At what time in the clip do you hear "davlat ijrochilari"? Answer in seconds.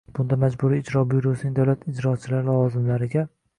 1.61-2.51